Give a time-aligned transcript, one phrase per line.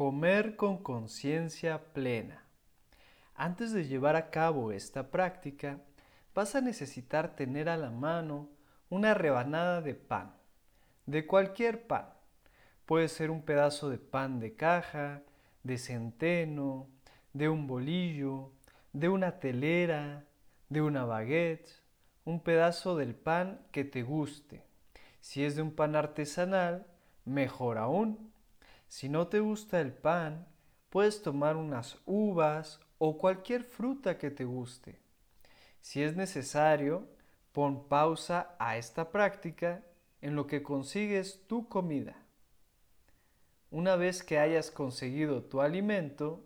[0.00, 2.46] Comer con conciencia plena.
[3.34, 5.82] Antes de llevar a cabo esta práctica,
[6.34, 8.48] vas a necesitar tener a la mano
[8.88, 10.32] una rebanada de pan,
[11.04, 12.14] de cualquier pan.
[12.86, 15.20] Puede ser un pedazo de pan de caja,
[15.64, 16.88] de centeno,
[17.34, 18.52] de un bolillo,
[18.94, 20.24] de una telera,
[20.70, 21.72] de una baguette,
[22.24, 24.64] un pedazo del pan que te guste.
[25.20, 26.86] Si es de un pan artesanal,
[27.26, 28.29] mejor aún.
[28.90, 30.48] Si no te gusta el pan,
[30.88, 34.98] puedes tomar unas uvas o cualquier fruta que te guste.
[35.80, 37.06] Si es necesario,
[37.52, 39.84] pon pausa a esta práctica
[40.20, 42.16] en lo que consigues tu comida.
[43.70, 46.42] Una vez que hayas conseguido tu alimento,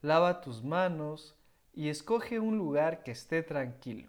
[0.00, 1.34] lava tus manos
[1.74, 4.08] y escoge un lugar que esté tranquilo.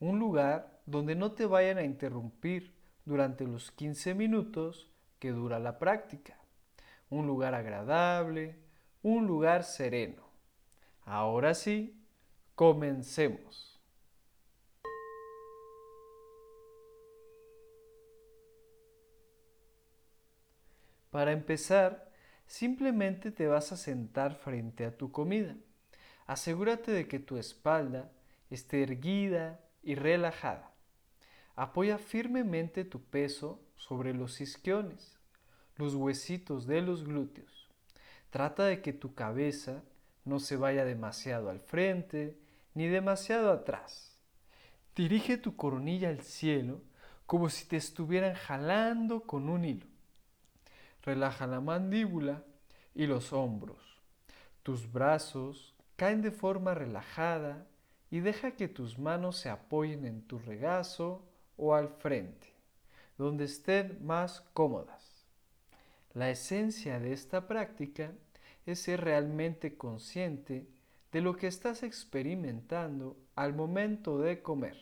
[0.00, 5.78] Un lugar donde no te vayan a interrumpir durante los 15 minutos que dura la
[5.78, 6.38] práctica
[7.10, 8.56] un lugar agradable,
[9.02, 10.24] un lugar sereno.
[11.04, 12.02] Ahora sí,
[12.54, 13.80] comencemos.
[21.10, 22.12] Para empezar,
[22.46, 25.54] simplemente te vas a sentar frente a tu comida.
[26.26, 28.10] Asegúrate de que tu espalda
[28.50, 30.72] esté erguida y relajada.
[31.54, 35.15] Apoya firmemente tu peso sobre los isquiones
[35.76, 37.68] los huesitos de los glúteos.
[38.30, 39.82] Trata de que tu cabeza
[40.24, 42.36] no se vaya demasiado al frente
[42.74, 44.18] ni demasiado atrás.
[44.94, 46.80] Dirige tu coronilla al cielo
[47.26, 49.86] como si te estuvieran jalando con un hilo.
[51.02, 52.42] Relaja la mandíbula
[52.94, 53.78] y los hombros.
[54.62, 57.66] Tus brazos caen de forma relajada
[58.10, 61.24] y deja que tus manos se apoyen en tu regazo
[61.56, 62.52] o al frente,
[63.18, 65.15] donde estén más cómodas.
[66.16, 68.10] La esencia de esta práctica
[68.64, 70.66] es ser realmente consciente
[71.12, 74.78] de lo que estás experimentando al momento de comer.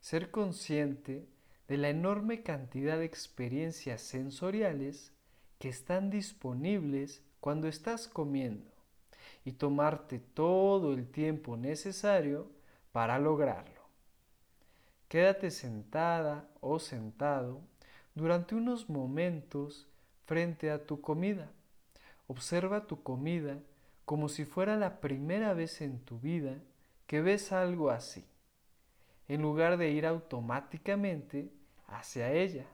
[0.00, 1.28] Ser consciente
[1.68, 5.12] de la enorme cantidad de experiencias sensoriales
[5.58, 8.72] que están disponibles cuando estás comiendo
[9.44, 12.50] y tomarte todo el tiempo necesario
[12.92, 13.82] para lograrlo.
[15.06, 17.60] Quédate sentada o sentado
[18.14, 19.89] durante unos momentos
[20.30, 21.50] frente a tu comida.
[22.28, 23.58] Observa tu comida
[24.04, 26.56] como si fuera la primera vez en tu vida
[27.08, 28.24] que ves algo así,
[29.26, 31.50] en lugar de ir automáticamente
[31.88, 32.64] hacia ella.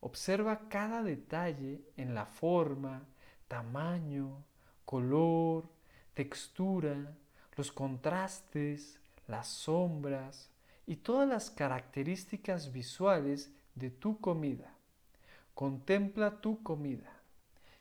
[0.00, 3.06] Observa cada detalle en la forma,
[3.48, 4.44] tamaño,
[4.84, 5.64] color,
[6.12, 7.16] textura,
[7.56, 10.50] los contrastes, las sombras
[10.86, 14.75] y todas las características visuales de tu comida.
[15.56, 17.10] Contempla tu comida.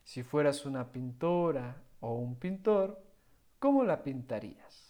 [0.06, 3.04] Si fueras una pintora o un pintor,
[3.60, 4.85] ¿cómo la pintarías?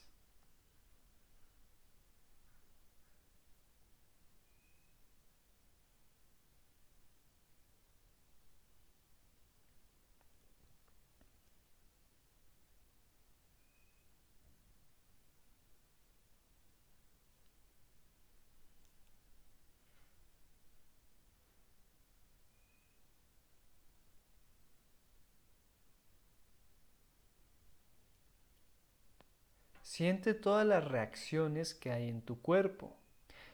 [29.95, 32.97] Siente todas las reacciones que hay en tu cuerpo,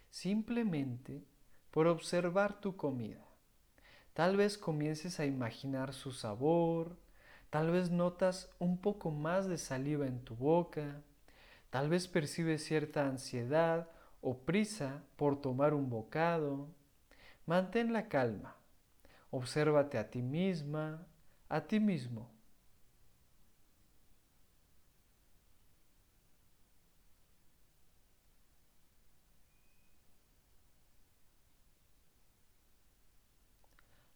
[0.09, 1.23] simplemente
[1.69, 3.23] por observar tu comida.
[4.15, 6.97] Tal vez comiences a imaginar su sabor,
[7.51, 11.03] tal vez notas un poco más de saliva en tu boca,
[11.69, 16.69] tal vez percibes cierta ansiedad o prisa por tomar un bocado.
[17.45, 18.55] Mantén la calma,
[19.29, 21.05] obsérvate a ti misma,
[21.49, 22.31] a ti mismo.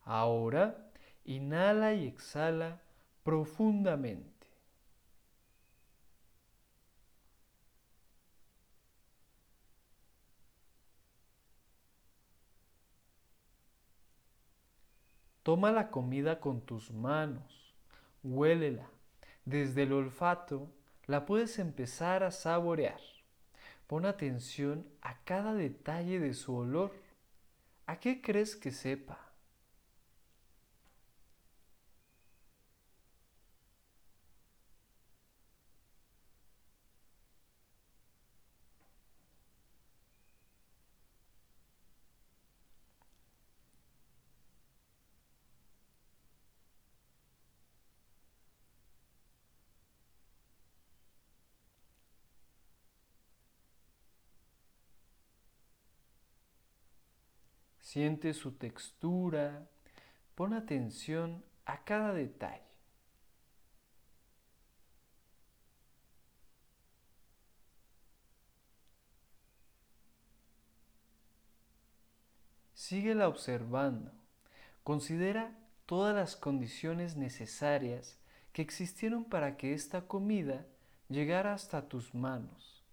[0.06, 0.92] Ahora,
[1.26, 2.80] inhala y exhala
[3.24, 4.36] profundamente.
[15.42, 17.76] Toma la comida con tus manos,
[18.24, 18.90] huélela.
[19.46, 20.72] Desde el olfato
[21.06, 23.00] la puedes empezar a saborear.
[23.86, 26.92] Pon atención a cada detalle de su olor.
[27.86, 29.25] ¿A qué crees que sepa?
[57.96, 59.70] Siente su textura,
[60.36, 62.60] pon atención a cada detalle.
[72.74, 74.12] Síguela observando.
[74.84, 78.20] Considera todas las condiciones necesarias
[78.52, 80.66] que existieron para que esta comida
[81.08, 82.84] llegara hasta tus manos.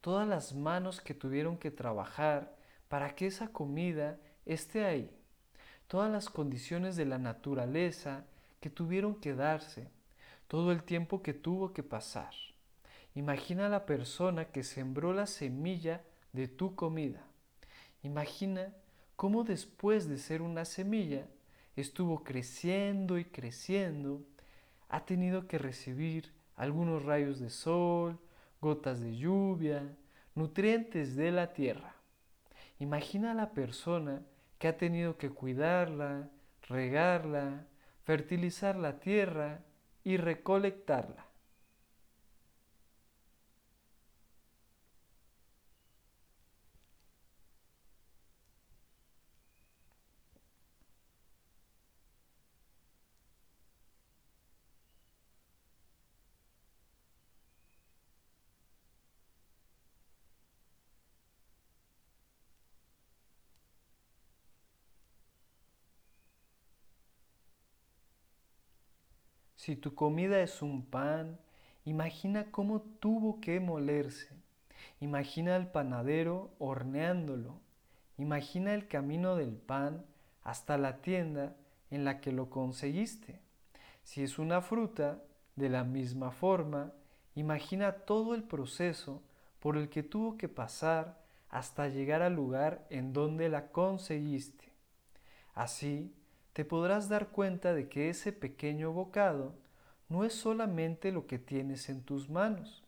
[0.00, 2.56] Todas las manos que tuvieron que trabajar
[2.88, 4.18] para que esa comida
[4.48, 5.10] esté ahí.
[5.86, 8.24] Todas las condiciones de la naturaleza
[8.60, 9.88] que tuvieron que darse.
[10.48, 12.32] Todo el tiempo que tuvo que pasar.
[13.14, 16.02] Imagina a la persona que sembró la semilla
[16.32, 17.22] de tu comida.
[18.02, 18.72] Imagina
[19.16, 21.26] cómo después de ser una semilla
[21.76, 24.22] estuvo creciendo y creciendo,
[24.88, 28.18] ha tenido que recibir algunos rayos de sol,
[28.60, 29.96] gotas de lluvia,
[30.34, 31.94] nutrientes de la tierra.
[32.78, 34.22] Imagina a la persona
[34.58, 36.30] que ha tenido que cuidarla,
[36.68, 37.66] regarla,
[38.04, 39.60] fertilizar la tierra
[40.04, 41.27] y recolectarla.
[69.68, 71.38] Si tu comida es un pan,
[71.84, 74.34] imagina cómo tuvo que molerse.
[74.98, 77.60] Imagina al panadero horneándolo.
[78.16, 80.06] Imagina el camino del pan
[80.42, 81.54] hasta la tienda
[81.90, 83.42] en la que lo conseguiste.
[84.04, 85.22] Si es una fruta,
[85.54, 86.94] de la misma forma,
[87.34, 89.22] imagina todo el proceso
[89.60, 91.20] por el que tuvo que pasar
[91.50, 94.72] hasta llegar al lugar en donde la conseguiste.
[95.52, 96.14] Así,
[96.58, 99.54] te podrás dar cuenta de que ese pequeño bocado
[100.08, 102.82] no es solamente lo que tienes en tus manos,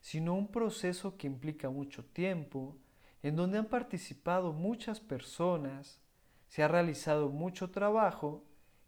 [0.00, 2.76] sino un proceso que implica mucho tiempo,
[3.24, 6.00] en donde han participado muchas personas,
[6.46, 8.44] se ha realizado mucho trabajo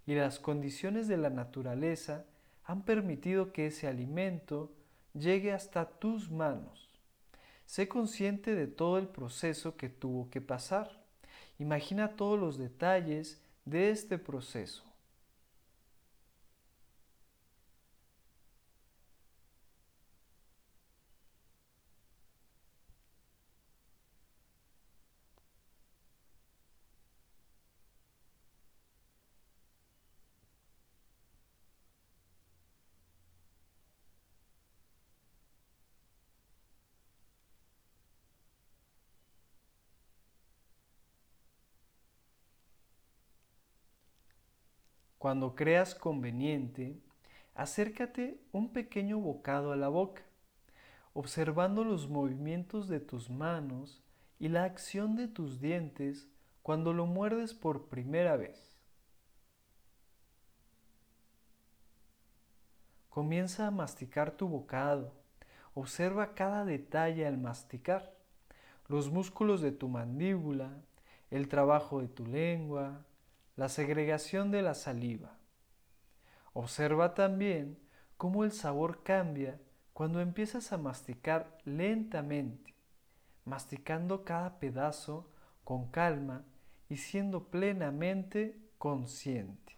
[0.06, 2.24] y las condiciones de la naturaleza
[2.62, 4.72] han permitido que ese alimento
[5.14, 6.88] llegue hasta tus manos.
[7.66, 11.02] Sé consciente de todo el proceso que tuvo que pasar.
[11.58, 14.87] Imagina todos los detalles de este proceso.
[45.18, 46.96] Cuando creas conveniente,
[47.54, 50.22] acércate un pequeño bocado a la boca,
[51.12, 54.00] observando los movimientos de tus manos
[54.38, 56.28] y la acción de tus dientes
[56.62, 58.78] cuando lo muerdes por primera vez.
[63.08, 65.12] Comienza a masticar tu bocado.
[65.74, 68.14] Observa cada detalle al masticar.
[68.86, 70.70] Los músculos de tu mandíbula,
[71.32, 73.04] el trabajo de tu lengua,
[73.58, 75.36] la segregación de la saliva.
[76.52, 77.76] Observa también
[78.16, 79.60] cómo el sabor cambia
[79.92, 82.76] cuando empiezas a masticar lentamente,
[83.44, 85.32] masticando cada pedazo
[85.64, 86.44] con calma
[86.88, 89.77] y siendo plenamente consciente.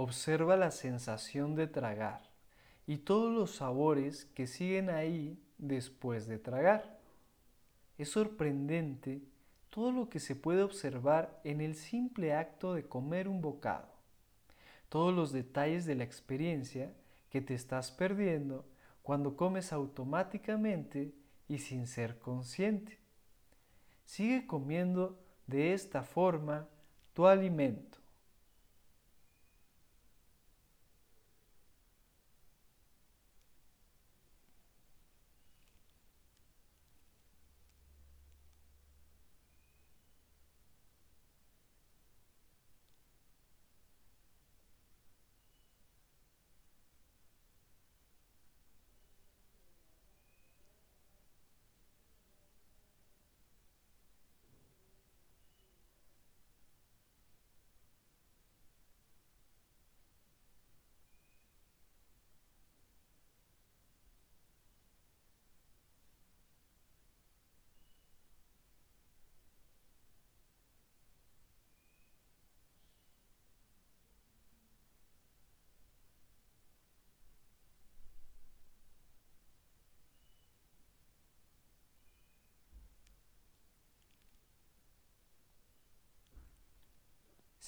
[0.00, 2.30] Observa la sensación de tragar
[2.86, 7.00] y todos los sabores que siguen ahí después de tragar.
[7.96, 9.24] Es sorprendente
[9.70, 13.88] todo lo que se puede observar en el simple acto de comer un bocado.
[14.88, 16.94] Todos los detalles de la experiencia
[17.28, 18.64] que te estás perdiendo
[19.02, 21.12] cuando comes automáticamente
[21.48, 23.00] y sin ser consciente.
[24.04, 26.68] Sigue comiendo de esta forma
[27.14, 27.97] tu alimento.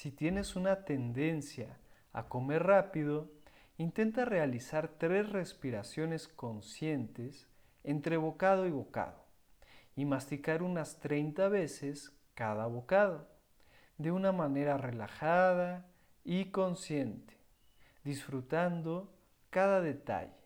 [0.00, 1.76] Si tienes una tendencia
[2.14, 3.30] a comer rápido,
[3.76, 7.50] intenta realizar tres respiraciones conscientes
[7.84, 9.22] entre bocado y bocado
[9.94, 13.28] y masticar unas 30 veces cada bocado,
[13.98, 15.84] de una manera relajada
[16.24, 17.36] y consciente,
[18.02, 19.12] disfrutando
[19.50, 20.39] cada detalle.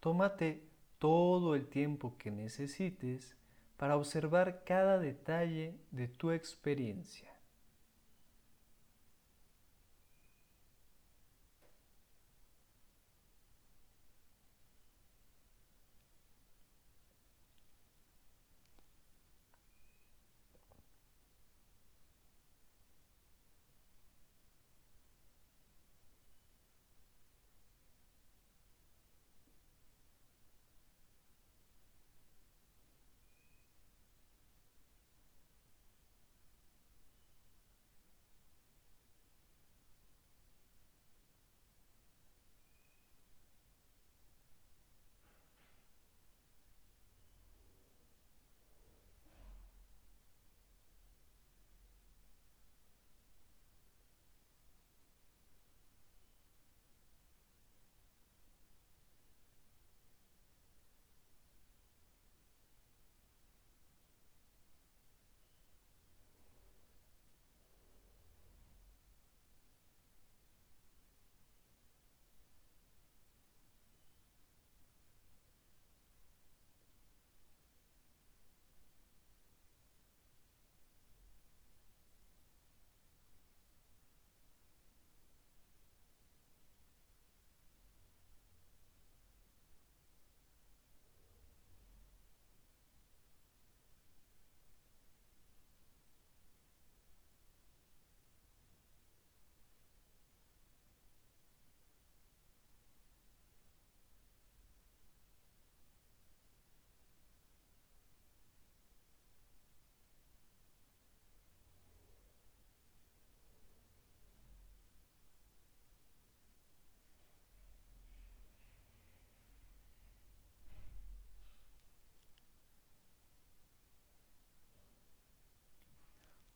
[0.00, 0.64] Tómate
[0.98, 3.36] todo el tiempo que necesites
[3.76, 7.30] para observar cada detalle de tu experiencia.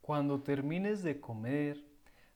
[0.04, 1.82] Cuando termines de comer,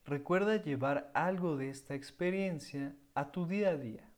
[0.03, 4.09] recuerda llevar algo de esta experiencia a tu día a día.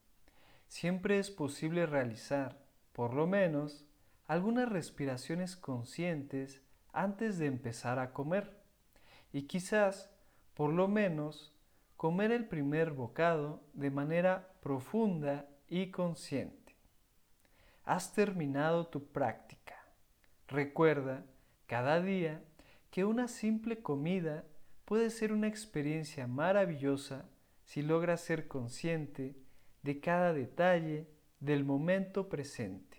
[0.69, 3.83] Siempre es posible realizar, por lo menos,
[4.25, 6.61] algunas respiraciones conscientes
[6.93, 8.57] antes de empezar a comer.
[9.33, 10.09] Y quizás,
[10.53, 11.53] por lo menos,
[11.97, 16.77] comer el primer bocado de manera profunda y consciente.
[17.83, 19.75] Has terminado tu práctica.
[20.47, 21.25] Recuerda,
[21.65, 22.41] cada día
[22.91, 24.45] que una simple comida
[24.85, 27.29] puede ser una experiencia maravillosa
[27.63, 29.37] si logras ser consciente
[29.81, 31.07] de cada detalle
[31.39, 32.90] del momento presente.